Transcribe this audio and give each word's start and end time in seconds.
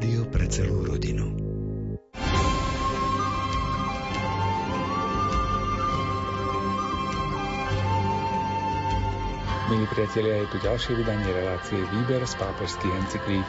Rádio 0.00 0.24
pre 0.32 0.48
celú 0.48 0.80
rodinu. 0.80 1.28
Milí 9.68 9.84
priatelia, 9.92 10.40
je 10.40 10.48
tu 10.48 10.56
ďalšie 10.64 10.96
vydanie 10.96 11.28
relácie 11.36 11.76
Výber 11.92 12.24
z 12.24 12.32
pápežských 12.32 12.96
encyklík. 12.96 13.44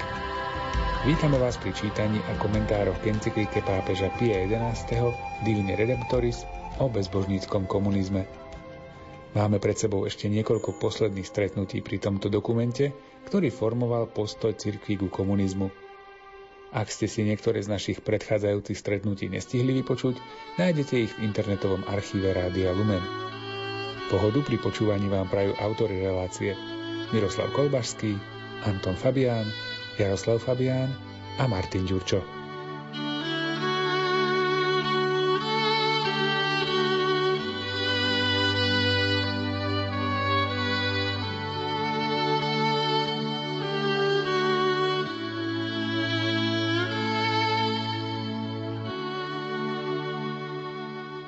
Vítame 1.07 1.39
vás 1.39 1.55
pri 1.55 1.71
čítaní 1.71 2.19
a 2.19 2.35
komentároch 2.35 2.99
k 2.99 3.15
encyklíke 3.15 3.63
pápeža 3.63 4.11
Pia 4.19 4.43
XI. 4.43 5.07
Divine 5.47 5.79
Redemptoris 5.79 6.43
o 6.83 6.91
bezbožníckom 6.91 7.63
komunizme. 7.63 8.27
Máme 9.39 9.63
pred 9.63 9.79
sebou 9.79 10.03
ešte 10.03 10.27
niekoľko 10.27 10.83
posledných 10.83 11.31
stretnutí 11.31 11.79
pri 11.79 11.95
tomto 12.03 12.27
dokumente, 12.27 12.91
ktorý 13.31 13.47
formoval 13.47 14.11
postoj 14.11 14.51
cirkvi 14.51 14.99
ku 14.99 15.07
komunizmu. 15.07 15.90
Ak 16.71 16.87
ste 16.87 17.11
si 17.11 17.27
niektoré 17.27 17.59
z 17.59 17.67
našich 17.67 17.99
predchádzajúcich 17.99 18.79
stretnutí 18.79 19.27
nestihli 19.27 19.75
vypočuť, 19.83 20.15
nájdete 20.55 20.95
ich 21.03 21.11
v 21.19 21.27
internetovom 21.27 21.83
archíve 21.83 22.31
Rádia 22.31 22.71
Lumen. 22.71 23.03
Pohodu 24.07 24.39
pri 24.43 24.55
počúvaní 24.59 25.11
vám 25.11 25.27
prajú 25.27 25.51
autory 25.59 25.99
relácie 25.99 26.55
Miroslav 27.11 27.51
Kolbašský, 27.51 28.15
Anton 28.63 28.95
Fabián, 28.95 29.51
Jaroslav 29.99 30.39
Fabián 30.39 30.91
a 31.39 31.47
Martin 31.47 31.83
Ďurčo. 31.83 32.40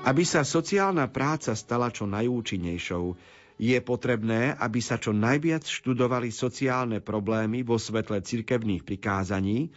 Aby 0.03 0.27
sa 0.27 0.43
sociálna 0.43 1.07
práca 1.07 1.55
stala 1.55 1.87
čo 1.87 2.03
najúčinnejšou, 2.03 3.15
je 3.55 3.77
potrebné, 3.79 4.51
aby 4.51 4.83
sa 4.83 4.99
čo 4.99 5.15
najviac 5.15 5.63
študovali 5.63 6.27
sociálne 6.27 6.99
problémy 6.99 7.63
vo 7.63 7.79
svetle 7.79 8.19
cirkevných 8.19 8.83
prikázaní 8.83 9.71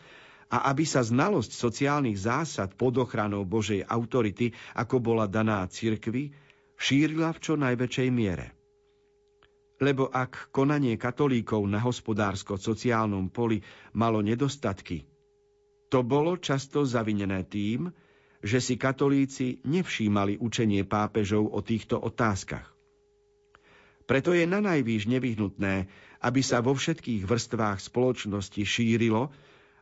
a 0.51 0.67
aby 0.75 0.83
sa 0.83 1.07
znalosť 1.07 1.55
sociálnych 1.55 2.19
zásad 2.19 2.75
pod 2.75 2.99
ochranou 2.99 3.47
Božej 3.47 3.87
autority, 3.87 4.51
ako 4.75 4.99
bola 4.99 5.31
daná 5.31 5.63
cirkvi, 5.71 6.35
šírila 6.75 7.31
v 7.31 7.39
čo 7.47 7.55
najväčšej 7.55 8.09
miere. 8.11 8.51
Lebo 9.79 10.11
ak 10.11 10.51
konanie 10.51 10.99
katolíkov 10.99 11.63
na 11.71 11.79
hospodársko-sociálnom 11.87 13.31
poli 13.31 13.63
malo 13.95 14.25
nedostatky, 14.27 15.07
to 15.87 16.03
bolo 16.03 16.35
často 16.41 16.83
zavinené 16.83 17.47
tým, 17.47 17.95
že 18.45 18.59
si 18.61 18.75
katolíci 18.77 19.61
nevšímali 19.65 20.41
učenie 20.41 20.85
pápežov 20.85 21.49
o 21.53 21.61
týchto 21.65 21.97
otázkach. 22.01 22.77
Preto 24.07 24.31
je 24.31 24.47
na 24.47 24.63
najvýš 24.63 25.11
nevyhnutné, 25.11 25.91
aby 26.23 26.41
sa 26.41 26.63
vo 26.63 26.73
všetkých 26.79 27.27
vrstvách 27.27 27.83
spoločnosti 27.83 28.63
šírilo 28.63 29.35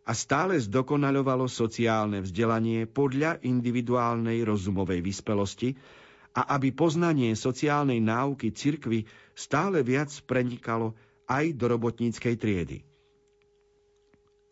a 0.04 0.12
stále 0.12 0.56
zdokonaľovalo 0.60 1.48
sociálne 1.48 2.24
vzdelanie 2.24 2.88
podľa 2.88 3.40
individuálnej 3.44 4.40
rozumovej 4.44 5.00
vyspelosti 5.04 5.76
a 6.34 6.56
aby 6.56 6.72
poznanie 6.72 7.32
sociálnej 7.36 8.00
náuky 8.00 8.52
cirkvy 8.52 9.04
stále 9.36 9.84
viac 9.84 10.10
prenikalo 10.24 10.96
aj 11.28 11.56
do 11.56 11.64
robotníckej 11.68 12.34
triedy. 12.36 12.78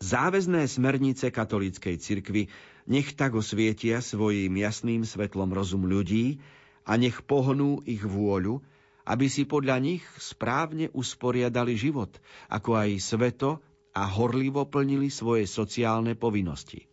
Záväzné 0.03 0.67
smernice 0.67 1.31
katolíckej 1.31 1.95
cirkvy 1.95 2.51
nech 2.89 3.15
tak 3.15 3.37
osvietia 3.37 4.03
svojim 4.03 4.51
jasným 4.59 5.07
svetlom 5.07 5.51
rozum 5.51 5.87
ľudí 5.87 6.43
a 6.83 6.99
nech 6.99 7.23
pohnú 7.23 7.79
ich 7.87 8.03
vôľu, 8.03 8.59
aby 9.03 9.27
si 9.27 9.43
podľa 9.43 9.79
nich 9.83 10.03
správne 10.15 10.87
usporiadali 10.95 11.75
život, 11.75 12.11
ako 12.47 12.79
aj 12.79 12.89
sveto 13.03 13.49
a 13.91 14.07
horlivo 14.07 14.63
plnili 14.67 15.11
svoje 15.11 15.47
sociálne 15.47 16.15
povinnosti. 16.15 16.87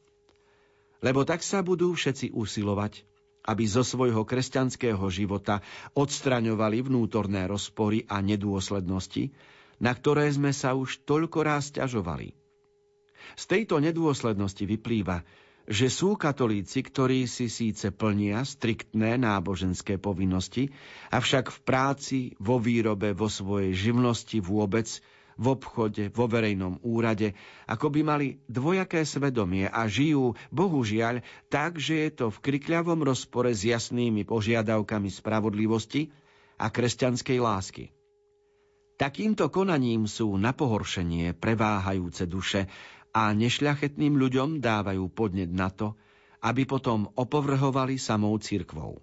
Lebo 1.01 1.25
tak 1.25 1.41
sa 1.41 1.65
budú 1.65 1.97
všetci 1.97 2.37
usilovať, 2.37 3.09
aby 3.49 3.65
zo 3.65 3.81
svojho 3.81 4.29
kresťanského 4.29 5.01
života 5.09 5.65
odstraňovali 5.97 6.85
vnútorné 6.85 7.49
rozpory 7.49 8.05
a 8.05 8.21
nedôslednosti, 8.21 9.33
na 9.81 9.97
ktoré 9.97 10.29
sme 10.29 10.53
sa 10.53 10.77
už 10.77 11.09
toľko 11.09 11.39
raz 11.41 11.73
ťažovali. 11.73 12.37
Z 13.39 13.45
tejto 13.49 13.81
nedôslednosti 13.81 14.65
vyplýva, 14.69 15.25
že 15.71 15.87
sú 15.87 16.19
katolíci, 16.19 16.83
ktorí 16.83 17.31
si 17.31 17.47
síce 17.47 17.95
plnia 17.95 18.43
striktné 18.43 19.15
náboženské 19.23 20.03
povinnosti, 20.03 20.75
avšak 21.15 21.55
v 21.55 21.59
práci, 21.63 22.19
vo 22.43 22.59
výrobe, 22.59 23.15
vo 23.15 23.31
svojej 23.31 23.71
živnosti 23.71 24.43
vôbec, 24.43 24.91
v 25.41 25.47
obchode, 25.47 26.11
vo 26.13 26.27
verejnom 26.27 26.83
úrade, 26.85 27.33
ako 27.71 27.87
by 27.89 28.01
mali 28.03 28.27
dvojaké 28.51 29.07
svedomie 29.07 29.71
a 29.71 29.87
žijú, 29.87 30.37
bohužiaľ, 30.51 31.23
tak, 31.49 31.79
že 31.79 32.05
je 32.05 32.11
to 32.13 32.27
v 32.29 32.43
krikľavom 32.45 33.07
rozpore 33.07 33.55
s 33.55 33.63
jasnými 33.65 34.27
požiadavkami 34.27 35.09
spravodlivosti 35.09 36.11
a 36.61 36.69
kresťanskej 36.69 37.39
lásky. 37.41 37.85
Takýmto 39.01 39.49
konaním 39.49 40.05
sú 40.05 40.29
na 40.37 40.53
pohoršenie 40.53 41.33
preváhajúce 41.33 42.29
duše 42.29 42.69
a 43.11 43.35
nešľachetným 43.35 44.15
ľuďom 44.15 44.63
dávajú 44.63 45.11
podnet 45.11 45.51
na 45.51 45.71
to, 45.71 45.99
aby 46.41 46.65
potom 46.65 47.11
opovrhovali 47.19 47.99
samou 48.01 48.39
cirkvou. 48.39 49.03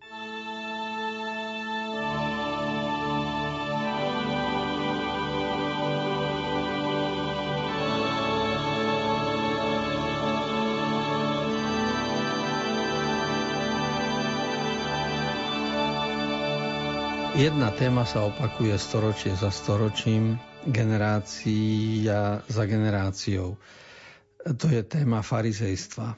Jedna 17.37 17.69
téma 17.69 18.01
sa 18.01 18.25
opakuje 18.25 18.73
storočie 18.81 19.29
za 19.37 19.53
storočím, 19.53 20.41
generácia 20.65 22.41
za 22.49 22.63
generáciou 22.65 23.61
to 24.55 24.71
je 24.71 24.81
téma 24.85 25.19
farizejstva. 25.19 26.15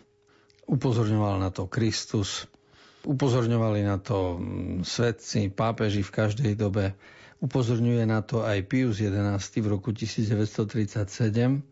Upozorňoval 0.69 1.41
na 1.41 1.50
to 1.50 1.66
Kristus, 1.66 2.45
upozorňovali 3.07 3.81
na 3.81 3.97
to 3.97 4.38
mm, 4.38 4.85
svetci, 4.85 5.50
pápeži 5.50 6.06
v 6.06 6.12
každej 6.13 6.53
dobe. 6.53 6.94
Upozorňuje 7.40 8.03
na 8.03 8.19
to 8.19 8.44
aj 8.44 8.67
Pius 8.67 9.00
XI 9.00 9.40
v 9.40 9.67
roku 9.72 9.95
1937, 9.95 11.63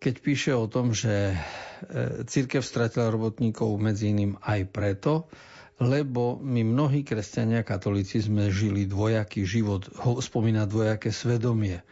keď 0.00 0.14
píše 0.24 0.56
o 0.56 0.64
tom, 0.64 0.96
že 0.96 1.36
e, 1.36 2.24
církev 2.24 2.64
stratila 2.64 3.12
robotníkov 3.12 3.68
medzi 3.76 4.16
iným 4.16 4.40
aj 4.40 4.60
preto, 4.72 5.28
lebo 5.76 6.40
my 6.40 6.64
mnohí 6.64 7.04
kresťania 7.04 7.60
katolíci 7.60 8.24
sme 8.24 8.48
žili 8.48 8.88
dvojaký 8.88 9.44
život, 9.44 9.92
ho 10.00 10.24
spomína 10.24 10.64
dvojaké 10.64 11.12
svedomie. 11.12 11.84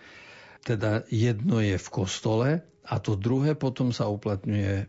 Teda 0.65 1.05
jedno 1.13 1.61
je 1.61 1.77
v 1.77 1.89
kostole 1.93 2.49
a 2.89 2.97
to 2.99 3.21
druhé 3.21 3.53
potom 3.53 3.93
sa 3.93 4.09
uplatňuje 4.09 4.89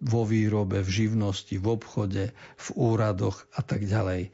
vo 0.00 0.22
výrobe, 0.24 0.80
v 0.80 0.90
živnosti, 0.90 1.58
v 1.60 1.66
obchode, 1.66 2.24
v 2.34 2.66
úradoch 2.78 3.44
a 3.52 3.60
tak 3.60 3.84
ďalej. 3.84 4.32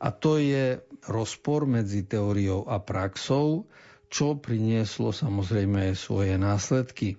A 0.00 0.08
to 0.14 0.40
je 0.40 0.80
rozpor 1.08 1.66
medzi 1.66 2.06
teóriou 2.06 2.64
a 2.68 2.80
praxou, 2.80 3.68
čo 4.10 4.38
prinieslo 4.38 5.10
samozrejme 5.10 5.92
svoje 5.98 6.38
následky. 6.40 7.18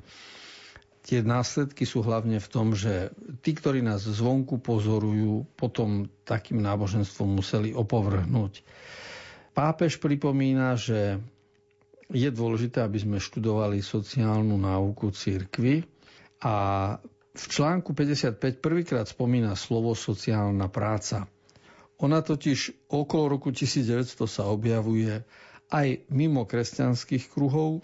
Tie 1.01 1.19
následky 1.25 1.83
sú 1.83 2.06
hlavne 2.06 2.38
v 2.38 2.48
tom, 2.51 2.77
že 2.77 3.10
tí, 3.42 3.57
ktorí 3.57 3.81
nás 3.81 4.06
zvonku 4.06 4.62
pozorujú, 4.62 5.50
potom 5.57 6.07
takým 6.24 6.62
náboženstvom 6.62 7.42
museli 7.42 7.74
opovrhnúť. 7.74 8.62
Pápež 9.51 9.98
pripomína, 10.00 10.77
že 10.77 11.19
je 12.12 12.30
dôležité, 12.30 12.84
aby 12.84 13.00
sme 13.00 13.18
študovali 13.18 13.80
sociálnu 13.80 14.56
náuku 14.56 15.12
církvy 15.12 15.84
a 16.44 16.56
v 17.31 17.44
článku 17.48 17.96
55 17.96 18.38
prvýkrát 18.60 19.08
spomína 19.08 19.56
slovo 19.56 19.96
sociálna 19.96 20.68
práca. 20.68 21.31
Ona 21.98 22.19
totiž 22.19 22.90
okolo 22.92 23.38
roku 23.38 23.56
1900 23.56 24.28
sa 24.28 24.44
objavuje 24.50 25.24
aj 25.72 25.88
mimo 26.12 26.44
kresťanských 26.44 27.31
kruhov 27.31 27.80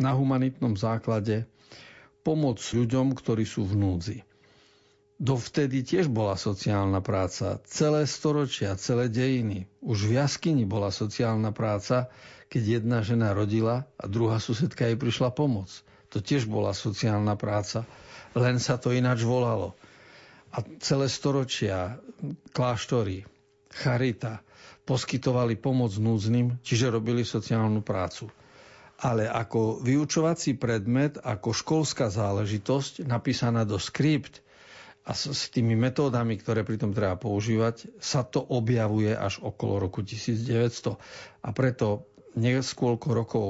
na 0.00 0.16
humanitnom 0.16 0.72
základe 0.72 1.44
pomoc 2.24 2.62
ľuďom, 2.62 3.12
ktorí 3.12 3.44
sú 3.44 3.68
v 3.68 3.74
núdzi. 3.76 4.18
Dovtedy 5.22 5.86
tiež 5.86 6.10
bola 6.10 6.34
sociálna 6.34 6.98
práca. 6.98 7.62
Celé 7.70 8.10
storočia, 8.10 8.74
celé 8.74 9.06
dejiny. 9.06 9.70
Už 9.78 10.10
v 10.10 10.18
jaskyni 10.18 10.66
bola 10.66 10.90
sociálna 10.90 11.54
práca, 11.54 12.10
keď 12.50 12.82
jedna 12.82 13.06
žena 13.06 13.30
rodila 13.30 13.86
a 14.02 14.10
druhá 14.10 14.42
susedka 14.42 14.82
jej 14.90 14.98
prišla 14.98 15.30
pomoc. 15.30 15.70
To 16.10 16.18
tiež 16.18 16.50
bola 16.50 16.74
sociálna 16.74 17.38
práca. 17.38 17.86
len 18.34 18.58
sa 18.58 18.82
to 18.82 18.90
ináč 18.90 19.22
volalo. 19.22 19.78
A 20.50 20.58
celé 20.82 21.06
storočia 21.06 22.02
kláštory, 22.50 23.22
charita 23.70 24.42
poskytovali 24.82 25.54
pomoc 25.54 25.94
núdznym, 26.02 26.58
čiže 26.66 26.90
robili 26.90 27.22
sociálnu 27.22 27.78
prácu. 27.78 28.26
Ale 28.98 29.30
ako 29.30 29.86
vyučovací 29.86 30.58
predmet, 30.58 31.14
ako 31.22 31.54
školská 31.54 32.10
záležitosť 32.10 33.06
napísaná 33.06 33.62
do 33.62 33.78
skript 33.78 34.42
a 35.02 35.10
s, 35.10 35.26
s 35.26 35.50
tými 35.50 35.74
metódami, 35.74 36.38
ktoré 36.38 36.62
pritom 36.62 36.94
treba 36.94 37.18
používať, 37.18 37.98
sa 37.98 38.22
to 38.22 38.38
objavuje 38.38 39.10
až 39.10 39.42
okolo 39.42 39.82
roku 39.82 40.06
1900. 40.06 40.94
A 41.42 41.48
preto 41.50 42.06
niekoľko 42.38 43.08
rokov 43.10 43.46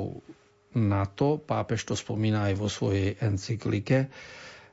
na 0.73 1.05
to, 1.05 1.37
pápež 1.37 1.85
to 1.85 1.95
spomína 1.95 2.49
aj 2.49 2.55
vo 2.57 2.69
svojej 2.73 3.21
encyklike, 3.21 4.09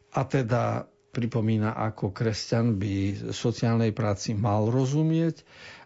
a 0.10 0.22
teda 0.26 0.88
pripomína, 1.12 1.76
ako 1.76 2.14
kresťan 2.14 2.80
by 2.80 2.94
sociálnej 3.30 3.92
práci 3.92 4.34
mal 4.34 4.70
rozumieť, 4.70 5.44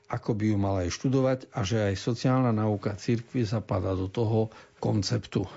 ako 0.07 0.38
by 0.38 0.44
ju 0.51 0.57
mal 0.60 0.75
aj 0.84 0.90
študovať 0.94 1.40
a 1.51 1.60
že 1.66 1.90
aj 1.92 1.95
sociálna 1.98 2.54
nauka 2.54 2.94
cirkvi 2.94 3.42
zapadá 3.44 3.98
do 3.98 4.06
toho 4.07 4.54
konceptu. 4.78 5.48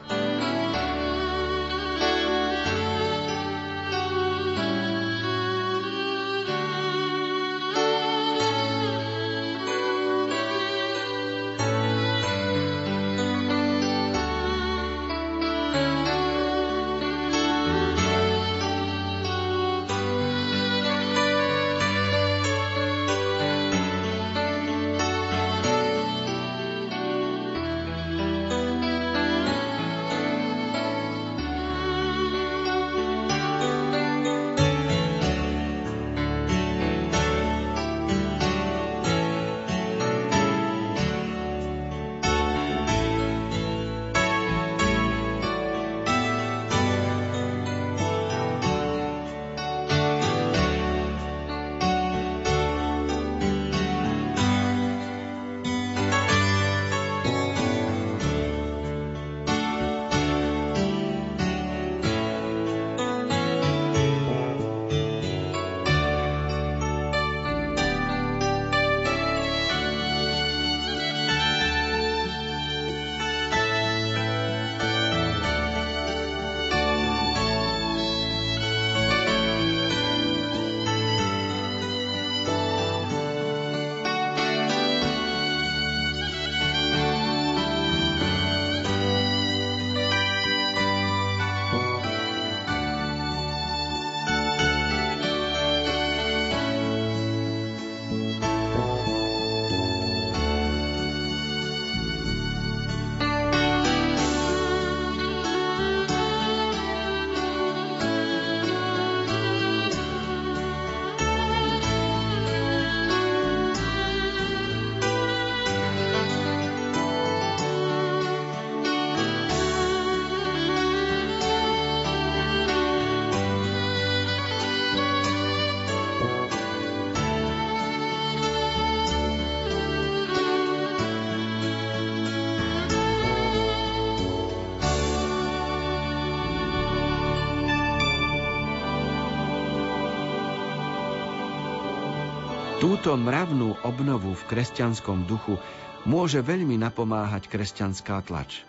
Túto 143.06 143.22
mravnú 143.22 143.78
obnovu 143.86 144.34
v 144.34 144.42
kresťanskom 144.50 145.30
duchu 145.30 145.62
môže 146.10 146.42
veľmi 146.42 146.74
napomáhať 146.74 147.46
kresťanská 147.46 148.18
tlač. 148.26 148.66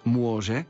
Môže 0.00 0.64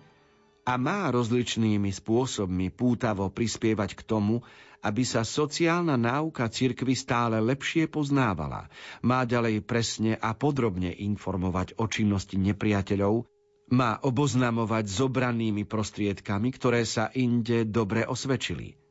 a 0.67 0.75
má 0.75 1.06
rozličnými 1.14 1.87
spôsobmi 1.87 2.75
pútavo 2.75 3.31
prispievať 3.31 3.94
k 3.94 4.03
tomu, 4.03 4.43
aby 4.82 5.06
sa 5.06 5.23
sociálna 5.23 5.94
náuka 5.94 6.50
cirkvy 6.50 6.99
stále 6.99 7.38
lepšie 7.38 7.87
poznávala, 7.87 8.67
má 9.06 9.23
ďalej 9.23 9.62
presne 9.62 10.19
a 10.19 10.35
podrobne 10.35 10.91
informovať 10.91 11.79
o 11.79 11.87
činnosti 11.87 12.35
nepriateľov, 12.43 13.23
má 13.70 14.02
oboznamovať 14.02 14.82
s 14.82 14.99
obranými 14.99 15.62
prostriedkami, 15.62 16.50
ktoré 16.50 16.83
sa 16.83 17.14
inde 17.14 17.71
dobre 17.71 18.02
osvedčili– 18.02 18.75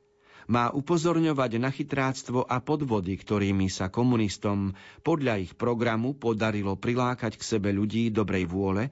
má 0.50 0.74
upozorňovať 0.74 1.52
na 1.58 1.70
chytráctvo 1.70 2.46
a 2.46 2.62
podvody, 2.62 3.16
ktorými 3.16 3.70
sa 3.70 3.90
komunistom 3.90 4.74
podľa 5.02 5.42
ich 5.42 5.54
programu 5.54 6.14
podarilo 6.14 6.78
prilákať 6.78 7.38
k 7.38 7.44
sebe 7.44 7.70
ľudí 7.70 8.10
dobrej 8.10 8.50
vôle 8.50 8.90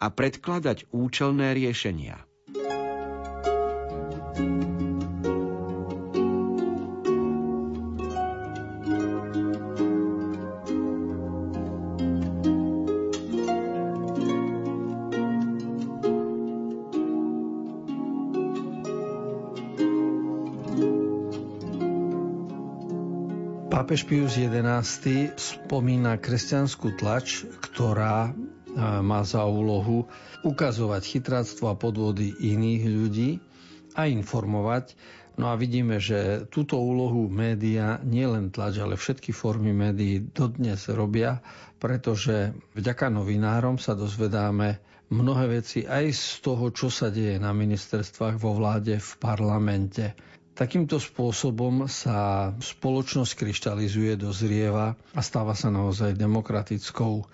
a 0.00 0.06
predkladať 0.08 0.88
účelné 0.90 1.52
riešenia. 1.52 2.29
Pápež 23.90 24.06
Pius 24.06 24.38
XI 24.38 25.34
spomína 25.34 26.14
kresťanskú 26.22 26.94
tlač, 26.94 27.42
ktorá 27.58 28.30
má 29.02 29.26
za 29.26 29.42
úlohu 29.42 30.06
ukazovať 30.46 31.02
chytráctvo 31.02 31.66
a 31.66 31.74
podvody 31.74 32.30
iných 32.38 32.82
ľudí 32.86 33.30
a 33.98 34.06
informovať. 34.06 34.94
No 35.42 35.50
a 35.50 35.58
vidíme, 35.58 35.98
že 35.98 36.46
túto 36.54 36.78
úlohu 36.78 37.26
média, 37.26 37.98
nielen 38.06 38.54
tlač, 38.54 38.78
ale 38.78 38.94
všetky 38.94 39.34
formy 39.34 39.74
médií 39.74 40.22
dodnes 40.22 40.86
robia, 40.86 41.42
pretože 41.82 42.54
vďaka 42.78 43.10
novinárom 43.10 43.74
sa 43.82 43.98
dozvedáme 43.98 44.78
mnohé 45.10 45.66
veci 45.66 45.82
aj 45.82 46.14
z 46.14 46.46
toho, 46.46 46.70
čo 46.70 46.94
sa 46.94 47.10
deje 47.10 47.42
na 47.42 47.50
ministerstvách, 47.50 48.38
vo 48.38 48.54
vláde, 48.54 49.02
v 49.02 49.12
parlamente. 49.18 50.14
Takýmto 50.54 51.00
spôsobom 51.00 51.88
sa 51.88 52.50
spoločnosť 52.58 53.32
kryštalizuje, 53.38 54.18
dozrieva 54.18 54.98
a 55.14 55.20
stáva 55.24 55.56
sa 55.56 55.72
naozaj 55.72 56.18
demokratickou. 56.18 57.24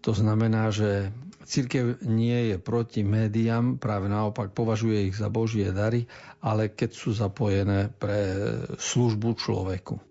To 0.00 0.12
znamená, 0.12 0.68
že 0.68 1.14
církev 1.46 2.02
nie 2.04 2.52
je 2.52 2.56
proti 2.60 3.06
médiám, 3.06 3.80
práve 3.80 4.10
naopak 4.10 4.52
považuje 4.52 5.08
ich 5.08 5.16
za 5.16 5.32
božie 5.32 5.72
dary, 5.72 6.04
ale 6.42 6.70
keď 6.70 6.90
sú 6.92 7.10
zapojené 7.16 7.90
pre 7.96 8.34
službu 8.76 9.38
človeku. 9.40 10.09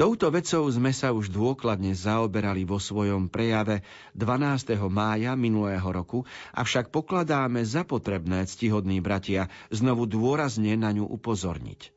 Touto 0.00 0.32
vecou 0.32 0.64
sme 0.72 0.96
sa 0.96 1.12
už 1.12 1.28
dôkladne 1.28 1.92
zaoberali 1.92 2.64
vo 2.64 2.80
svojom 2.80 3.28
prejave 3.28 3.84
12. 4.16 4.80
mája 4.88 5.36
minulého 5.36 5.84
roku, 5.84 6.24
avšak 6.56 6.88
pokladáme 6.88 7.60
za 7.68 7.84
potrebné, 7.84 8.48
ctihodní 8.48 9.04
bratia, 9.04 9.52
znovu 9.68 10.08
dôrazne 10.08 10.72
na 10.80 10.88
ňu 10.96 11.04
upozorniť. 11.04 11.92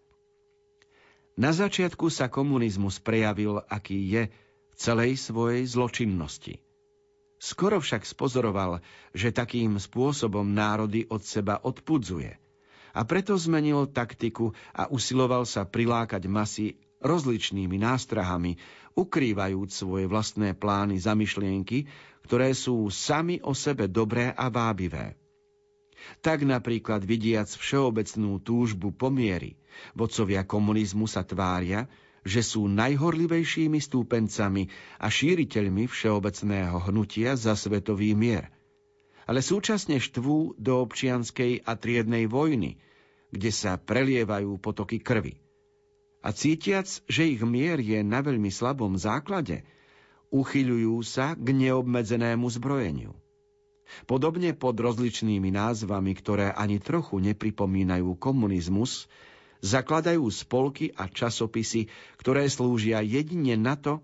Na 1.40 1.56
začiatku 1.56 2.12
sa 2.12 2.28
komunizmus 2.28 3.00
prejavil, 3.00 3.64
aký 3.72 3.96
je 4.04 4.24
v 4.68 4.74
celej 4.76 5.24
svojej 5.24 5.64
zločinnosti. 5.64 6.60
Skoro 7.40 7.80
však 7.80 8.04
spozoroval, 8.04 8.84
že 9.16 9.32
takým 9.32 9.80
spôsobom 9.80 10.44
národy 10.52 11.08
od 11.08 11.24
seba 11.24 11.56
odpudzuje 11.64 12.36
a 12.94 13.02
preto 13.08 13.40
zmenil 13.40 13.88
taktiku 13.88 14.52
a 14.76 14.92
usiloval 14.92 15.48
sa 15.48 15.64
prilákať 15.64 16.28
masy 16.28 16.78
rozličnými 17.04 17.76
nástrahami, 17.78 18.56
ukrývajúc 18.96 19.70
svoje 19.70 20.06
vlastné 20.08 20.56
plány 20.56 20.98
za 20.98 21.14
myšlienky, 21.14 21.86
ktoré 22.24 22.56
sú 22.56 22.88
sami 22.88 23.44
o 23.44 23.52
sebe 23.52 23.92
dobré 23.92 24.32
a 24.32 24.48
vábivé. 24.48 25.20
Tak 26.24 26.44
napríklad 26.44 27.04
vidiac 27.04 27.48
všeobecnú 27.48 28.40
túžbu 28.44 28.92
pomiery, 28.92 29.60
vodcovia 29.96 30.44
komunizmu 30.44 31.08
sa 31.08 31.24
tvária, 31.24 31.88
že 32.24 32.40
sú 32.40 32.72
najhorlivejšími 32.72 33.80
stúpencami 33.84 34.72
a 35.00 35.12
šíriteľmi 35.12 35.92
všeobecného 35.92 36.80
hnutia 36.88 37.36
za 37.36 37.56
svetový 37.56 38.16
mier. 38.16 38.48
Ale 39.28 39.40
súčasne 39.44 40.00
štvú 40.00 40.56
do 40.60 40.84
občianskej 40.84 41.64
a 41.64 41.76
triednej 41.80 42.28
vojny, 42.28 42.80
kde 43.32 43.52
sa 43.52 43.80
prelievajú 43.80 44.60
potoky 44.60 45.00
krvi 45.00 45.43
a 46.24 46.32
cítiac, 46.32 46.88
že 46.88 47.28
ich 47.28 47.44
mier 47.44 47.84
je 47.84 48.00
na 48.00 48.24
veľmi 48.24 48.48
slabom 48.48 48.96
základe, 48.96 49.68
uchyľujú 50.32 50.96
sa 51.04 51.36
k 51.36 51.52
neobmedzenému 51.52 52.48
zbrojeniu. 52.48 53.12
Podobne 54.08 54.56
pod 54.56 54.80
rozličnými 54.80 55.54
názvami, 55.54 56.16
ktoré 56.16 56.56
ani 56.56 56.80
trochu 56.80 57.20
nepripomínajú 57.20 58.16
komunizmus, 58.18 59.12
zakladajú 59.60 60.24
spolky 60.32 60.96
a 60.96 61.12
časopisy, 61.12 61.92
ktoré 62.18 62.48
slúžia 62.48 63.04
jedine 63.04 63.60
na 63.60 63.76
to, 63.78 64.02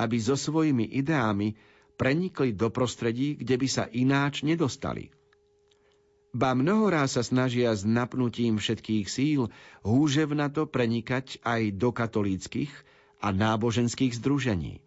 aby 0.00 0.16
so 0.18 0.34
svojimi 0.34 0.88
ideami 0.88 1.54
prenikli 2.00 2.56
do 2.56 2.72
prostredí, 2.72 3.38
kde 3.38 3.54
by 3.60 3.68
sa 3.68 3.84
ináč 3.92 4.42
nedostali– 4.42 5.12
ba 6.32 6.52
mnohorá 6.52 7.08
sa 7.08 7.24
snažia 7.24 7.72
s 7.72 7.88
napnutím 7.88 8.60
všetkých 8.60 9.06
síl 9.08 9.48
húževnato 9.80 10.68
prenikať 10.68 11.40
aj 11.40 11.72
do 11.74 11.88
katolíckých 11.90 12.72
a 13.18 13.32
náboženských 13.32 14.12
združení. 14.20 14.84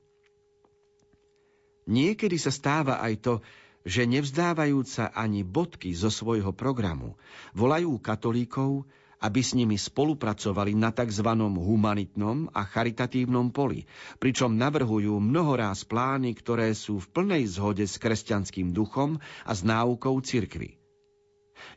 Niekedy 1.90 2.38
sa 2.38 2.54
stáva 2.54 3.02
aj 3.02 3.14
to, 3.20 3.34
že 3.82 4.06
nevzdávajúca 4.06 5.10
ani 5.10 5.42
bodky 5.42 5.98
zo 5.98 6.14
svojho 6.14 6.54
programu 6.54 7.18
volajú 7.58 7.98
katolíkov, 7.98 8.86
aby 9.22 9.42
s 9.42 9.54
nimi 9.54 9.78
spolupracovali 9.78 10.74
na 10.74 10.90
tzv. 10.90 11.26
humanitnom 11.38 12.50
a 12.54 12.66
charitatívnom 12.66 13.54
poli, 13.54 13.86
pričom 14.18 14.58
navrhujú 14.58 15.18
mnohoráz 15.22 15.86
plány, 15.86 16.34
ktoré 16.38 16.74
sú 16.74 16.98
v 17.02 17.10
plnej 17.10 17.44
zhode 17.50 17.86
s 17.86 18.02
kresťanským 18.02 18.74
duchom 18.74 19.22
a 19.46 19.52
s 19.54 19.62
náukou 19.62 20.18
cirkvy. 20.26 20.81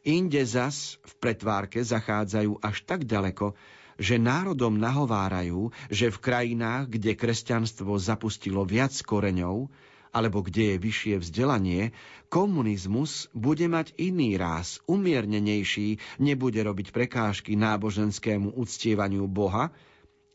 Inde 0.04 0.42
zas 0.46 1.00
v 1.04 1.12
pretvárke 1.20 1.80
zachádzajú 1.80 2.60
až 2.60 2.76
tak 2.84 3.04
ďaleko, 3.08 3.54
že 3.98 4.18
národom 4.18 4.74
nahovárajú, 4.74 5.70
že 5.90 6.10
v 6.10 6.18
krajinách, 6.18 6.90
kde 6.98 7.14
kresťanstvo 7.14 7.94
zapustilo 7.98 8.66
viac 8.66 8.94
koreňov, 9.06 9.70
alebo 10.14 10.46
kde 10.46 10.74
je 10.74 10.76
vyššie 10.78 11.14
vzdelanie, 11.18 11.90
komunizmus 12.30 13.26
bude 13.34 13.66
mať 13.66 13.98
iný 13.98 14.38
ráz, 14.38 14.78
umiernenejší, 14.86 15.98
nebude 16.22 16.62
robiť 16.62 16.94
prekážky 16.94 17.58
náboženskému 17.58 18.54
uctievaniu 18.54 19.26
Boha 19.26 19.74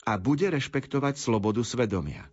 a 0.03 0.11
bude 0.19 0.51
rešpektovať 0.51 1.15
slobodu 1.15 1.63
svedomia. 1.63 2.27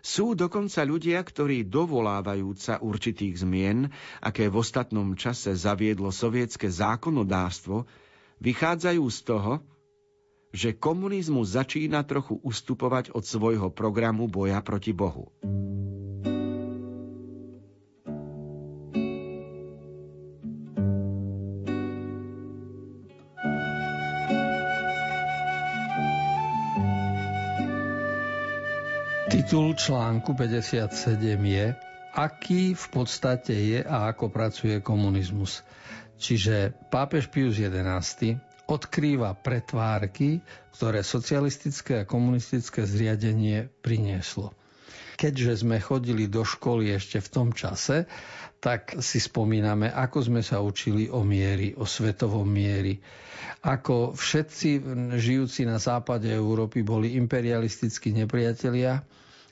Sú 0.00 0.38
dokonca 0.38 0.86
ľudia, 0.86 1.18
ktorí 1.20 1.66
dovolávajú 1.66 2.48
sa 2.54 2.78
určitých 2.78 3.42
zmien, 3.42 3.90
aké 4.22 4.46
v 4.46 4.58
ostatnom 4.62 5.14
čase 5.18 5.54
zaviedlo 5.54 6.14
sovietské 6.14 6.70
zákonodárstvo, 6.70 7.84
vychádzajú 8.38 9.04
z 9.10 9.20
toho, 9.26 9.52
že 10.54 10.78
komunizmus 10.78 11.52
začína 11.52 12.06
trochu 12.08 12.40
ustupovať 12.40 13.12
od 13.12 13.24
svojho 13.26 13.68
programu 13.68 14.30
boja 14.30 14.64
proti 14.64 14.96
Bohu. 14.96 15.28
Titul 29.48 29.72
článku 29.72 30.36
57 30.36 30.92
je, 31.40 31.72
aký 32.12 32.76
v 32.76 32.86
podstate 32.92 33.56
je 33.56 33.80
a 33.80 34.12
ako 34.12 34.28
pracuje 34.28 34.76
komunizmus. 34.84 35.64
Čiže 36.20 36.76
pápež 36.92 37.32
Pius 37.32 37.56
XI 37.56 38.36
odkrýva 38.68 39.32
pretvárky, 39.32 40.44
ktoré 40.76 41.00
socialistické 41.00 42.04
a 42.04 42.04
komunistické 42.04 42.84
zriadenie 42.84 43.72
prinieslo. 43.80 44.52
Keďže 45.16 45.64
sme 45.64 45.80
chodili 45.80 46.28
do 46.28 46.44
školy 46.44 46.92
ešte 46.92 47.16
v 47.16 47.28
tom 47.32 47.48
čase, 47.48 48.04
tak 48.60 49.00
si 49.00 49.16
spomíname, 49.16 49.88
ako 49.88 50.28
sme 50.28 50.44
sa 50.44 50.60
učili 50.60 51.08
o 51.08 51.24
miery, 51.24 51.72
o 51.72 51.88
svetovom 51.88 52.44
miery. 52.44 53.00
Ako 53.64 54.12
všetci 54.12 54.84
žijúci 55.16 55.64
na 55.64 55.80
západe 55.80 56.28
Európy 56.28 56.84
boli 56.84 57.16
imperialistickí 57.16 58.12
nepriatelia, 58.12 59.08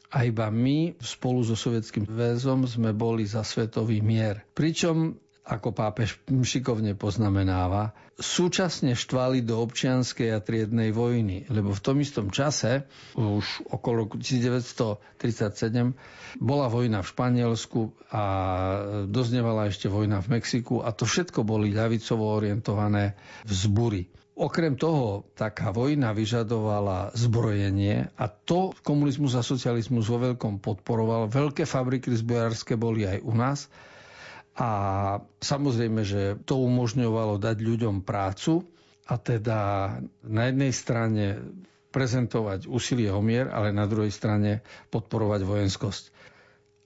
a 0.09 0.23
iba 0.23 0.47
my 0.49 0.95
spolu 0.99 1.43
so 1.43 1.59
Sovietským 1.59 2.07
väzom 2.07 2.65
sme 2.65 2.95
boli 2.95 3.27
za 3.27 3.43
svetový 3.43 3.99
mier. 4.01 4.47
Pričom 4.55 5.19
ako 5.47 5.71
pápež 5.71 6.19
šikovne 6.27 6.99
poznamenáva, 6.99 7.95
súčasne 8.19 8.99
štvali 8.99 9.47
do 9.47 9.63
občianskej 9.63 10.35
a 10.35 10.43
triednej 10.43 10.91
vojny, 10.91 11.47
lebo 11.47 11.71
v 11.71 11.81
tom 11.87 12.03
istom 12.03 12.35
čase, 12.35 12.83
už 13.15 13.47
okolo 13.71 14.11
1937, 14.11 15.95
bola 16.43 16.67
vojna 16.67 16.99
v 16.99 17.07
Španielsku 17.07 17.81
a 18.11 18.23
doznevala 19.07 19.71
ešte 19.71 19.87
vojna 19.87 20.19
v 20.19 20.35
Mexiku 20.35 20.83
a 20.83 20.91
to 20.91 21.07
všetko 21.07 21.47
boli 21.47 21.71
ľavicovo 21.71 22.27
orientované 22.27 23.15
vzbury. 23.47 24.11
Okrem 24.37 24.77
toho, 24.77 25.25
taká 25.33 25.73
vojna 25.73 26.13
vyžadovala 26.13 27.09
zbrojenie 27.17 28.13
a 28.21 28.29
to 28.29 28.77
komunizmus 28.85 29.33
a 29.33 29.41
socializmus 29.41 30.13
vo 30.13 30.21
veľkom 30.21 30.61
podporoval. 30.61 31.33
Veľké 31.33 31.65
fabriky 31.65 32.13
zbrojárske 32.13 32.77
boli 32.77 33.09
aj 33.09 33.25
u 33.25 33.33
nás 33.33 33.73
a 34.61 34.69
samozrejme, 35.41 36.05
že 36.05 36.37
to 36.45 36.61
umožňovalo 36.61 37.41
dať 37.41 37.57
ľuďom 37.61 38.05
prácu 38.05 38.61
a 39.09 39.17
teda 39.17 39.61
na 40.21 40.43
jednej 40.49 40.73
strane 40.73 41.25
prezentovať 41.89 42.69
úsilie 42.69 43.09
o 43.09 43.25
mier, 43.25 43.49
ale 43.49 43.73
na 43.73 43.89
druhej 43.89 44.13
strane 44.13 44.61
podporovať 44.93 45.41
vojenskosť. 45.49 46.05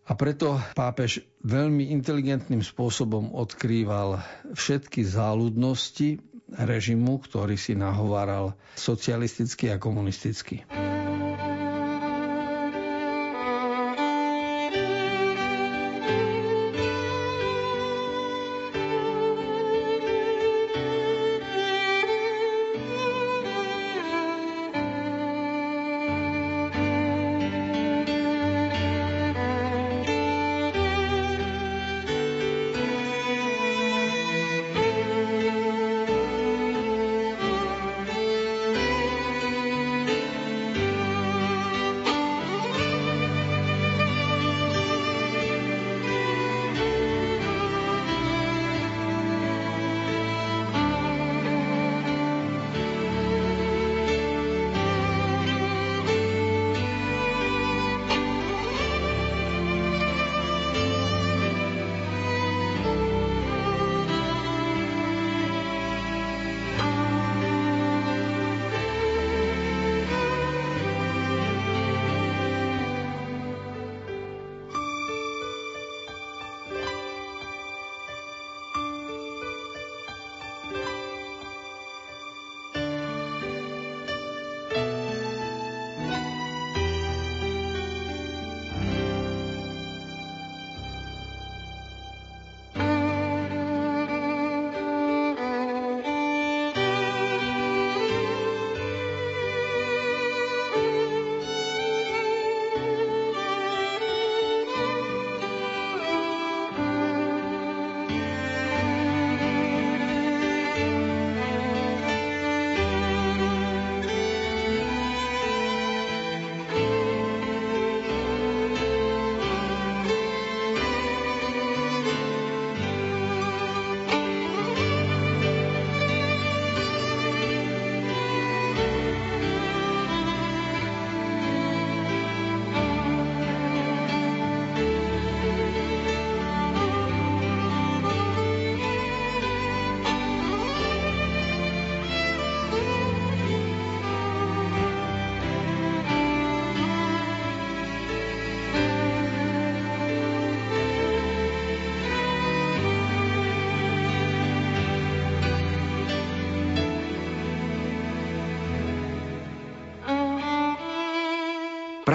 A 0.06 0.14
preto 0.14 0.54
pápež 0.74 1.22
veľmi 1.42 1.90
inteligentným 1.90 2.62
spôsobom 2.62 3.30
odkrýval 3.30 4.22
všetky 4.54 5.02
záľudnosti 5.02 6.29
režimu, 6.58 7.22
ktorý 7.22 7.54
si 7.54 7.78
nahováral 7.78 8.56
socialisticky 8.74 9.70
a 9.70 9.76
komunisticky. 9.78 10.66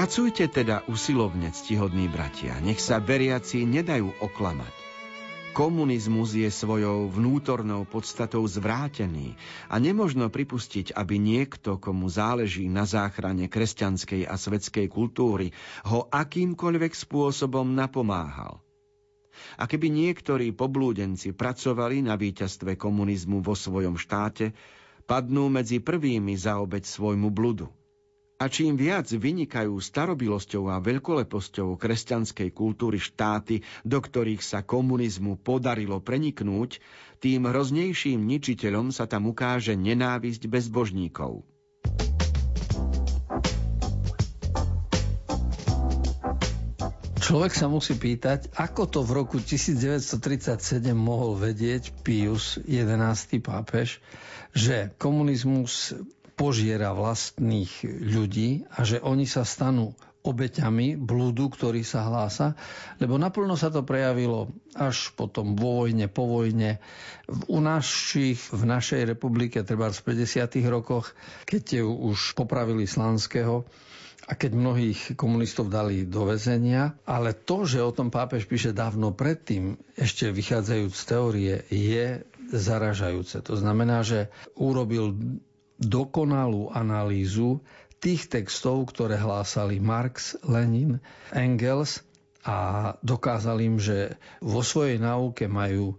Pracujte 0.06 0.46
teda 0.46 0.86
usilovne, 0.86 1.50
ctihodní 1.50 2.06
bratia, 2.06 2.62
nech 2.62 2.78
sa 2.78 3.02
veriaci 3.02 3.66
nedajú 3.66 4.14
oklamať. 4.22 4.70
Komunizmus 5.50 6.38
je 6.38 6.46
svojou 6.46 7.10
vnútornou 7.10 7.90
podstatou 7.90 8.46
zvrátený 8.46 9.34
a 9.66 9.82
nemožno 9.82 10.30
pripustiť, 10.30 10.94
aby 10.94 11.18
niekto, 11.18 11.82
komu 11.82 12.06
záleží 12.06 12.70
na 12.70 12.86
záchrane 12.86 13.50
kresťanskej 13.50 14.30
a 14.30 14.38
svetskej 14.38 14.86
kultúry, 14.94 15.50
ho 15.90 16.06
akýmkoľvek 16.06 16.94
spôsobom 16.94 17.74
napomáhal. 17.74 18.62
A 19.58 19.66
keby 19.66 19.90
niektorí 19.90 20.54
poblúdenci 20.54 21.34
pracovali 21.34 22.06
na 22.06 22.14
víťazstve 22.14 22.78
komunizmu 22.78 23.42
vo 23.42 23.58
svojom 23.58 23.98
štáte, 23.98 24.54
padnú 25.10 25.50
medzi 25.50 25.82
prvými 25.82 26.38
za 26.38 26.62
obeď 26.62 26.86
svojmu 26.86 27.34
bludu– 27.34 27.74
a 28.36 28.52
čím 28.52 28.76
viac 28.76 29.08
vynikajú 29.08 29.80
starobilosťou 29.80 30.68
a 30.68 30.84
veľkoleposťou 30.84 31.80
kresťanskej 31.80 32.52
kultúry 32.52 33.00
štáty, 33.00 33.64
do 33.88 34.04
ktorých 34.04 34.44
sa 34.44 34.60
komunizmu 34.60 35.40
podarilo 35.40 36.04
preniknúť, 36.04 36.84
tým 37.24 37.48
hroznejším 37.48 38.20
ničiteľom 38.20 38.92
sa 38.92 39.08
tam 39.08 39.32
ukáže 39.32 39.80
nenávisť 39.80 40.52
bezbožníkov. 40.52 41.48
Človek 47.26 47.58
sa 47.58 47.66
musí 47.66 47.98
pýtať, 47.98 48.54
ako 48.54 48.86
to 48.86 49.00
v 49.02 49.12
roku 49.18 49.42
1937 49.42 50.14
mohol 50.94 51.34
vedieť 51.34 51.90
Pius, 52.06 52.62
11. 52.62 53.42
pápež, 53.42 53.98
že 54.54 54.94
komunizmus 55.02 55.98
požiera 56.36 56.92
vlastných 56.92 57.72
ľudí 57.84 58.68
a 58.76 58.84
že 58.84 59.00
oni 59.00 59.24
sa 59.26 59.48
stanú 59.48 59.96
obeťami 60.26 60.98
blúdu, 60.98 61.54
ktorý 61.54 61.86
sa 61.86 62.10
hlása, 62.10 62.58
lebo 62.98 63.22
naplno 63.22 63.54
sa 63.54 63.70
to 63.70 63.86
prejavilo 63.86 64.50
až 64.74 65.14
potom 65.14 65.54
vo 65.54 65.86
vojne, 65.86 66.10
po 66.10 66.26
vojne. 66.26 66.82
U 67.46 67.62
našich, 67.62 68.42
v 68.50 68.64
našej 68.66 69.06
republike, 69.06 69.62
treba 69.62 69.94
v 69.94 70.02
50. 70.02 70.50
rokoch, 70.66 71.14
keď 71.46 71.86
už 71.86 72.34
popravili 72.34 72.90
Slanského, 72.90 73.70
a 74.26 74.34
keď 74.34 74.58
mnohých 74.58 75.02
komunistov 75.14 75.70
dali 75.70 76.10
do 76.10 76.26
väzenia. 76.26 76.98
Ale 77.06 77.38
to, 77.38 77.70
že 77.70 77.86
o 77.86 77.94
tom 77.94 78.10
pápež 78.10 78.50
píše 78.50 78.74
dávno 78.74 79.14
predtým, 79.14 79.78
ešte 79.94 80.34
vychádzajúc 80.34 80.94
z 80.98 81.04
teórie, 81.06 81.54
je 81.70 82.26
zaražajúce. 82.50 83.46
To 83.46 83.54
znamená, 83.54 84.02
že 84.02 84.34
urobil 84.58 85.14
dokonalú 85.80 86.72
analýzu 86.72 87.60
tých 88.00 88.30
textov, 88.30 88.92
ktoré 88.94 89.18
hlásali 89.18 89.82
Marx, 89.82 90.38
Lenin, 90.46 91.02
Engels 91.34 92.06
a 92.46 92.94
dokázal 93.02 93.58
im, 93.66 93.82
že 93.82 94.16
vo 94.40 94.62
svojej 94.62 95.02
náuke 95.02 95.50
majú 95.50 95.98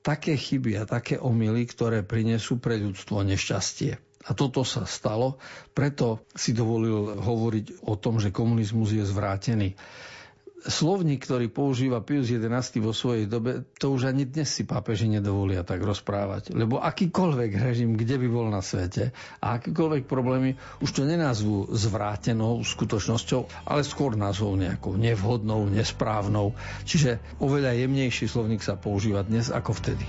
také 0.00 0.38
chyby 0.38 0.80
a 0.80 0.88
také 0.88 1.18
omily, 1.18 1.66
ktoré 1.66 2.06
prinesú 2.06 2.62
pre 2.62 2.78
ľudstvo 2.80 3.26
nešťastie. 3.26 3.98
A 4.28 4.36
toto 4.36 4.62
sa 4.68 4.84
stalo, 4.84 5.40
preto 5.72 6.28
si 6.36 6.52
dovolil 6.52 7.18
hovoriť 7.18 7.88
o 7.88 7.96
tom, 7.96 8.20
že 8.20 8.30
komunizmus 8.30 8.92
je 8.92 9.04
zvrátený 9.04 9.74
slovník, 10.66 11.24
ktorý 11.24 11.48
používa 11.48 12.04
Pius 12.04 12.28
XI 12.28 12.50
vo 12.82 12.92
svojej 12.92 13.24
dobe, 13.24 13.64
to 13.78 13.92
už 13.92 14.12
ani 14.12 14.28
dnes 14.28 14.50
si 14.50 14.68
pápeži 14.68 15.08
nedovolia 15.08 15.64
tak 15.64 15.80
rozprávať. 15.80 16.52
Lebo 16.52 16.82
akýkoľvek 16.82 17.50
režim, 17.56 17.96
kde 17.96 18.20
by 18.20 18.28
bol 18.28 18.46
na 18.52 18.60
svete 18.60 19.16
a 19.40 19.56
akýkoľvek 19.56 20.04
problémy, 20.04 20.60
už 20.84 20.90
to 20.90 21.02
nenazvú 21.08 21.70
zvrátenou 21.72 22.60
skutočnosťou, 22.60 23.68
ale 23.68 23.86
skôr 23.86 24.18
nazvou 24.18 24.52
nejakou 24.58 24.98
nevhodnou, 25.00 25.70
nesprávnou. 25.70 26.52
Čiže 26.84 27.40
oveľa 27.40 27.76
jemnejší 27.76 28.28
slovník 28.28 28.60
sa 28.60 28.76
používa 28.76 29.24
dnes 29.24 29.48
ako 29.48 29.72
vtedy. 29.72 30.04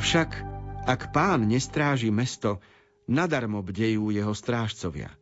Avšak, 0.00 0.32
ak 0.88 1.12
pán 1.12 1.44
nestráži 1.44 2.08
mesto, 2.08 2.64
nadarmo 3.04 3.60
bdejú 3.60 4.08
jeho 4.08 4.32
strážcovia. 4.32 5.12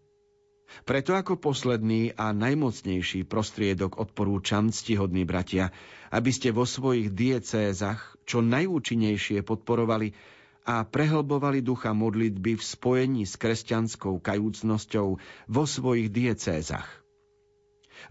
Preto 0.87 1.19
ako 1.19 1.35
posledný 1.35 2.15
a 2.15 2.31
najmocnejší 2.31 3.27
prostriedok 3.27 3.99
odporúčam, 3.99 4.71
ctihodní 4.71 5.27
bratia, 5.27 5.75
aby 6.15 6.31
ste 6.31 6.55
vo 6.55 6.63
svojich 6.63 7.11
diecézach 7.11 8.23
čo 8.23 8.39
najúčinnejšie 8.39 9.43
podporovali 9.43 10.15
a 10.63 10.87
prehlbovali 10.87 11.59
ducha 11.59 11.91
modlitby 11.91 12.55
v 12.55 12.63
spojení 12.63 13.27
s 13.27 13.35
kresťanskou 13.35 14.23
kajúcnosťou 14.23 15.09
vo 15.51 15.65
svojich 15.67 16.07
diecézach. 16.07 16.87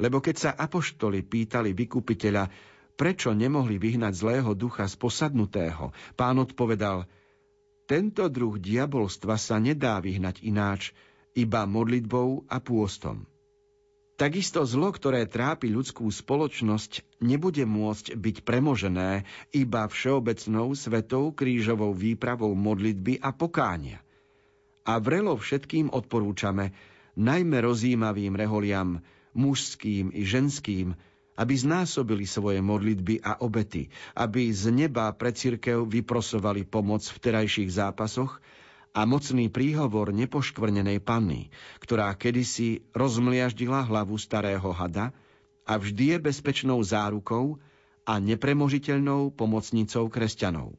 Lebo 0.04 0.20
keď 0.20 0.36
sa 0.36 0.52
apoštoli 0.52 1.24
pýtali 1.24 1.72
vykupiteľa, 1.72 2.76
prečo 2.98 3.32
nemohli 3.32 3.78
vyhnať 3.78 4.14
zlého 4.18 4.52
ducha 4.58 4.90
z 4.90 4.98
posadnutého, 4.98 5.94
pán 6.18 6.42
odpovedal, 6.42 7.06
tento 7.88 8.28
druh 8.28 8.60
diabolstva 8.60 9.40
sa 9.40 9.62
nedá 9.64 10.02
vyhnať 10.04 10.44
ináč, 10.44 10.92
iba 11.38 11.64
modlitbou 11.64 12.50
a 12.52 12.58
pôstom. 12.60 13.24
Takisto 14.18 14.66
zlo, 14.66 14.90
ktoré 14.90 15.30
trápi 15.30 15.70
ľudskú 15.70 16.10
spoločnosť, 16.10 17.22
nebude 17.22 17.62
môcť 17.70 18.18
byť 18.18 18.38
premožené 18.42 19.30
iba 19.54 19.86
všeobecnou 19.86 20.74
svetou 20.74 21.30
krížovou 21.30 21.94
výpravou 21.94 22.50
modlitby 22.58 23.22
a 23.22 23.30
pokánia. 23.30 24.02
A 24.90 24.98
vrelo 24.98 25.38
všetkým 25.38 25.94
odporúčame, 25.94 26.74
najmä 27.14 27.62
rozímavým 27.62 28.34
reholiam, 28.34 29.06
mužským 29.38 30.10
i 30.10 30.26
ženským, 30.26 30.98
aby 31.38 31.54
znásobili 31.54 32.26
svoje 32.26 32.60
modlitby 32.60 33.22
a 33.22 33.40
obety, 33.46 33.88
aby 34.18 34.50
z 34.50 34.74
neba 34.74 35.14
pre 35.14 35.30
církev 35.30 35.86
vyprosovali 35.86 36.66
pomoc 36.66 37.06
v 37.06 37.18
terajších 37.22 37.70
zápasoch 37.70 38.42
a 38.98 39.06
mocný 39.06 39.54
príhovor 39.54 40.10
nepoškvrnenej 40.10 40.98
panny, 41.06 41.54
ktorá 41.78 42.10
kedysi 42.18 42.82
rozmliaždila 42.98 43.86
hlavu 43.86 44.18
starého 44.18 44.74
hada 44.74 45.14
a 45.70 45.78
vždy 45.78 46.18
je 46.18 46.18
bezpečnou 46.18 46.82
zárukou 46.82 47.62
a 48.08 48.18
nepremožiteľnou 48.18 49.30
pomocnicou 49.36 50.10
kresťanov. 50.10 50.74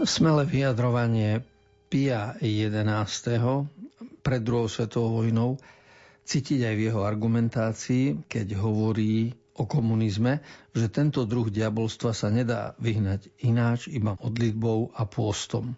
Smelé 0.00 0.48
vyjadrovanie 0.48 1.44
Pia 1.92 2.32
XI. 2.40 3.68
pred 4.24 4.40
druhou 4.40 4.64
svetovou 4.64 5.20
vojnou 5.20 5.60
cítiť 6.24 6.64
aj 6.64 6.74
v 6.78 6.84
jeho 6.88 7.02
argumentácii, 7.04 8.24
keď 8.24 8.56
hovorí 8.64 9.36
o 9.60 9.68
komunizme, 9.68 10.40
že 10.72 10.88
tento 10.88 11.28
druh 11.28 11.52
diabolstva 11.52 12.16
sa 12.16 12.32
nedá 12.32 12.72
vyhnať 12.80 13.28
ináč, 13.44 13.92
iba 13.92 14.16
modlitbou 14.16 14.96
a 14.96 15.04
pôstom. 15.04 15.76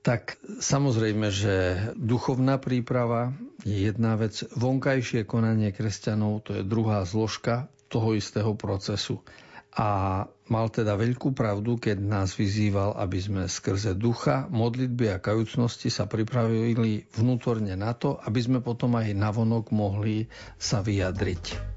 Tak 0.00 0.40
samozrejme, 0.64 1.28
že 1.28 1.54
duchovná 2.00 2.56
príprava 2.56 3.36
je 3.68 3.84
jedna 3.92 4.16
vec, 4.16 4.32
vonkajšie 4.56 5.28
konanie 5.28 5.76
kresťanov 5.76 6.48
to 6.48 6.56
je 6.56 6.64
druhá 6.64 7.04
zložka 7.04 7.68
toho 7.92 8.16
istého 8.16 8.56
procesu 8.56 9.20
a 9.70 9.88
mal 10.50 10.66
teda 10.66 10.98
veľkú 10.98 11.30
pravdu, 11.30 11.78
keď 11.78 12.02
nás 12.02 12.34
vyzýval, 12.34 12.98
aby 12.98 13.18
sme 13.22 13.42
skrze 13.46 13.94
ducha, 13.94 14.50
modlitby 14.50 15.14
a 15.14 15.22
kajúcnosti 15.22 15.94
sa 15.94 16.10
pripravili 16.10 17.06
vnútorne 17.14 17.78
na 17.78 17.94
to, 17.94 18.18
aby 18.18 18.40
sme 18.42 18.58
potom 18.58 18.98
aj 18.98 19.14
navonok 19.14 19.70
mohli 19.70 20.26
sa 20.58 20.82
vyjadriť. 20.82 21.69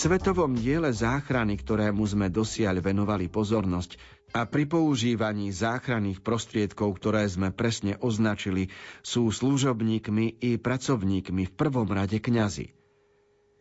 Svetovom 0.00 0.56
diele 0.56 0.88
záchrany, 0.96 1.60
ktorému 1.60 2.00
sme 2.08 2.32
dosiaľ 2.32 2.80
venovali 2.80 3.28
pozornosť, 3.28 4.00
a 4.32 4.46
pri 4.46 4.64
používaní 4.64 5.52
záchranných 5.52 6.24
prostriedkov, 6.24 6.96
ktoré 6.96 7.26
sme 7.26 7.52
presne 7.52 8.00
označili, 8.00 8.72
sú 9.04 9.28
služobníkmi 9.28 10.40
i 10.40 10.56
pracovníkmi 10.56 11.50
v 11.50 11.52
prvom 11.52 11.90
rade 11.90 12.16
kňazi. 12.16 12.72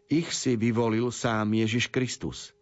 Ich 0.08 0.32
si 0.32 0.56
vyvolil 0.56 1.12
sám 1.12 1.58
Ježiš 1.58 1.92
Kristus. 1.92 2.54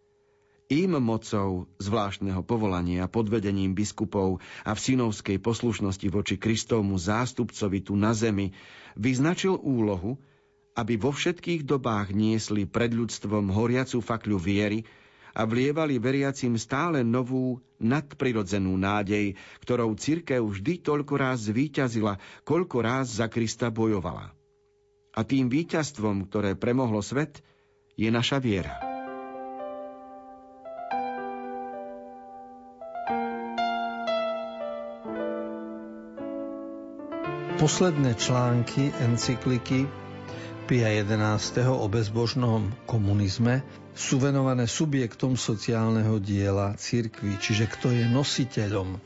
Im 0.68 1.00
mocou 1.00 1.70
zvláštneho 1.80 2.44
povolania 2.44 3.08
pod 3.08 3.32
vedením 3.32 3.72
biskupov 3.72 4.44
a 4.68 4.76
v 4.76 4.84
synovskej 4.84 5.40
poslušnosti 5.40 6.08
voči 6.12 6.36
Kristovmu 6.36 6.98
zástupcovi 7.00 7.80
tu 7.80 7.96
na 7.96 8.12
zemi 8.12 8.52
vyznačil 8.98 9.56
úlohu, 9.56 10.20
aby 10.78 10.94
vo 10.94 11.10
všetkých 11.10 11.66
dobách 11.66 12.14
niesli 12.14 12.62
pred 12.62 12.94
ľudstvom 12.94 13.50
horiacu 13.50 13.98
fakľu 13.98 14.38
viery 14.38 14.86
a 15.34 15.42
vlievali 15.42 15.98
veriacim 15.98 16.54
stále 16.54 17.02
novú, 17.02 17.58
nadprirodzenú 17.82 18.78
nádej, 18.78 19.34
ktorou 19.66 19.98
cirkev 19.98 20.46
vždy 20.46 20.78
toľko 20.86 21.14
raz 21.18 21.50
zvíťazila, 21.50 22.22
koľko 22.46 22.78
raz 22.78 23.18
za 23.18 23.26
Krista 23.26 23.74
bojovala. 23.74 24.30
A 25.18 25.20
tým 25.26 25.50
víťazstvom, 25.50 26.30
ktoré 26.30 26.54
premohlo 26.54 27.02
svet, 27.02 27.42
je 27.98 28.06
naša 28.06 28.38
viera. 28.38 28.78
Posledné 37.58 38.14
články 38.14 38.94
encykliky 39.02 40.07
Pia 40.68 40.92
11. 40.92 41.64
o 41.64 41.88
bezbožnom 41.88 42.68
komunizme 42.84 43.64
sú 43.96 44.20
venované 44.20 44.68
subjektom 44.68 45.32
sociálneho 45.32 46.20
diela 46.20 46.76
cirkvi, 46.76 47.40
čiže 47.40 47.72
kto 47.72 47.88
je 47.88 48.04
nositeľom 48.04 49.00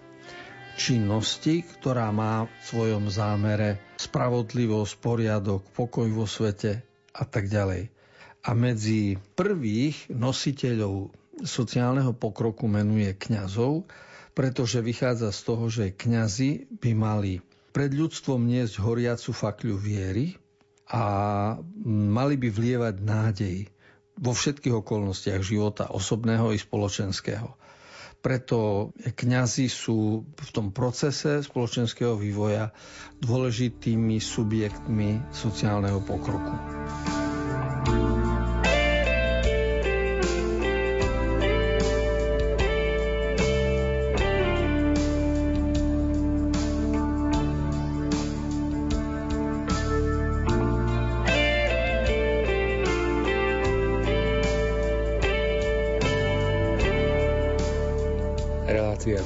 činnosti, 0.74 1.62
ktorá 1.62 2.10
má 2.10 2.50
v 2.50 2.62
svojom 2.66 3.06
zámere 3.14 3.78
spravodlivosť, 3.94 4.98
poriadok, 4.98 5.62
pokoj 5.70 6.10
vo 6.10 6.26
svete 6.26 6.82
a 7.14 7.22
tak 7.22 7.46
ďalej. 7.46 7.94
A 8.42 8.58
medzi 8.58 9.14
prvých 9.38 10.10
nositeľov 10.10 11.14
sociálneho 11.46 12.10
pokroku 12.10 12.66
menuje 12.66 13.14
kňazov, 13.14 13.86
pretože 14.34 14.82
vychádza 14.82 15.30
z 15.30 15.40
toho, 15.46 15.70
že 15.70 15.94
kňazi 15.94 16.74
by 16.82 16.90
mali 16.90 17.38
pred 17.70 17.94
ľudstvom 17.94 18.50
niesť 18.50 18.82
horiacu 18.82 19.30
fakľu 19.30 19.78
viery, 19.78 20.41
a 20.92 21.04
mali 21.88 22.36
by 22.36 22.48
vlievať 22.52 22.94
nádej 23.00 23.56
vo 24.20 24.36
všetkých 24.36 24.84
okolnostiach 24.84 25.40
života, 25.40 25.88
osobného 25.88 26.52
i 26.52 26.60
spoločenského. 26.60 27.56
Preto 28.22 28.92
kňazi 29.02 29.66
sú 29.66 30.22
v 30.22 30.50
tom 30.54 30.70
procese 30.70 31.42
spoločenského 31.42 32.14
vývoja 32.14 32.70
dôležitými 33.18 34.22
subjektmi 34.22 35.34
sociálneho 35.34 35.98
pokroku. 36.06 36.54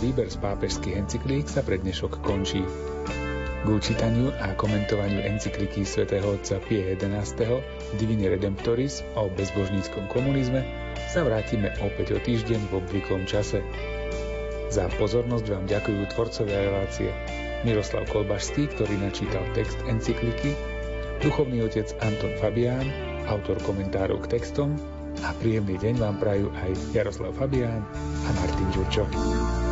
Výber 0.01 0.29
z 0.29 0.37
pápežských 0.37 0.99
encyklík 1.01 1.49
sa 1.49 1.65
pre 1.65 1.81
dnešok 1.81 2.21
končí. 2.21 2.61
K 3.65 3.67
učítaniu 3.67 4.31
a 4.39 4.55
komentovaniu 4.55 5.25
encykliky 5.25 5.83
svätého 5.83 6.37
otca 6.37 6.61
Pie 6.63 6.95
11. 6.95 7.99
Divine 7.99 8.31
Redemptoris 8.31 9.03
o 9.17 9.27
bezbožníckom 9.33 10.07
komunizme 10.13 10.63
sa 11.11 11.25
vrátime 11.25 11.73
opäť 11.83 12.15
o 12.15 12.19
týždeň 12.21 12.61
v 12.71 12.73
obvyklom 12.79 13.25
čase. 13.25 13.65
Za 14.71 14.87
pozornosť 15.01 15.47
vám 15.51 15.65
ďakujú 15.65 16.03
tvorcovia 16.13 16.59
relácie 16.69 17.11
Miroslav 17.65 18.05
Kolbašský, 18.13 18.71
ktorý 18.77 19.01
načítal 19.01 19.43
text 19.57 19.81
encykliky, 19.89 20.53
duchovný 21.25 21.65
otec 21.65 21.91
Anton 22.05 22.37
Fabián, 22.39 22.87
autor 23.27 23.57
komentárov 23.65 24.23
k 24.29 24.39
textom 24.39 24.77
a 25.25 25.33
príjemný 25.41 25.81
deň 25.81 25.95
vám 25.99 26.17
prajú 26.21 26.53
aj 26.53 26.71
Jaroslav 26.93 27.33
Fabián 27.35 27.81
a 27.99 28.31
Martin 28.37 28.69
Ďurčo. 28.77 29.66